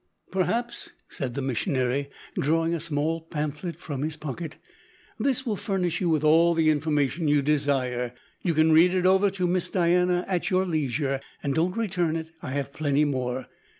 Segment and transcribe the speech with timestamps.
[0.31, 4.57] "Perhaps," said the missionary, drawing a small pamphlet from his pocket,
[5.19, 8.15] "this will furnish you with all the information you desire.
[8.41, 12.31] You can read it over to Miss Diana at your leisure and don't return it;
[12.41, 13.45] I have plenty more.